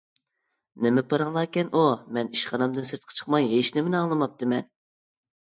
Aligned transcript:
-نېمە 0.01 1.03
پاراڭلاركەن 1.11 1.69
ئۇ؟ 1.73 1.83
مەن 2.17 2.33
ئىشخانامدىن 2.39 2.89
سىرتقا 2.93 3.19
چىقماي 3.19 3.47
ھېچنېمىنى 3.53 4.01
ئاڭلىماپتىمەن. 4.03 4.69